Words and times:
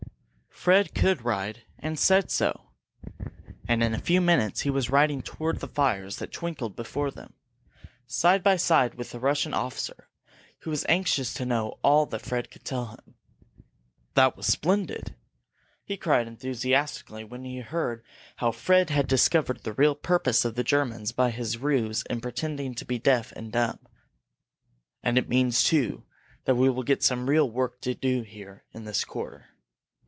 Fred 0.49 0.93
could 0.93 1.25
ride, 1.25 1.63
and 1.79 1.97
said 1.97 2.29
so. 2.29 2.69
And 3.67 3.81
in 3.81 3.95
a 3.95 3.99
few 3.99 4.21
minutes 4.21 4.59
he 4.61 4.69
was 4.69 4.91
riding 4.91 5.23
toward 5.23 5.59
the 5.59 5.67
fires 5.67 6.17
that 6.17 6.31
twinkled 6.31 6.75
before 6.75 7.09
them, 7.09 7.33
side 8.05 8.43
by 8.43 8.57
side 8.57 8.93
with 8.93 9.09
the 9.09 9.19
Russian 9.19 9.55
officer, 9.55 10.07
who 10.59 10.69
was 10.69 10.85
anxious 10.87 11.33
to 11.33 11.47
know 11.47 11.79
all 11.83 12.05
that 12.05 12.21
Fred 12.21 12.51
could 12.51 12.63
tell 12.63 12.85
him. 12.93 13.15
"That 14.13 14.37
was 14.37 14.45
splendid!" 14.45 15.15
he 15.83 15.97
cried 15.97 16.27
enthusiastically 16.27 17.23
when 17.23 17.43
he 17.43 17.61
heard 17.61 18.03
how 18.35 18.51
Fred 18.51 18.91
had 18.91 19.07
discovered 19.07 19.63
the 19.63 19.73
real 19.73 19.95
purpose 19.95 20.45
of 20.45 20.53
the 20.53 20.63
Germans 20.63 21.11
by 21.11 21.31
his 21.31 21.57
ruse 21.57 22.03
in 22.07 22.21
pretending 22.21 22.75
to 22.75 22.85
be 22.85 22.99
deaf 22.99 23.31
and 23.31 23.51
dumb. 23.51 23.79
"And 25.01 25.17
it 25.17 25.27
means, 25.27 25.63
too, 25.63 26.03
that 26.45 26.53
we 26.53 26.69
will 26.69 26.83
get 26.83 27.01
some 27.01 27.27
real 27.31 27.49
work 27.49 27.81
to 27.81 27.95
do 27.95 28.21
here 28.21 28.63
in 28.73 28.85
this 28.85 29.03
quarter. 29.03 29.47